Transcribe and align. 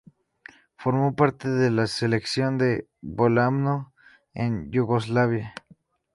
Formó 0.77 1.15
parte 1.15 1.47
de 1.47 1.69
la 1.69 1.85
Selección 1.85 2.57
de 2.57 2.87
balonmano 3.03 3.93
de 4.33 4.65
Yugoslavia. 4.71 5.53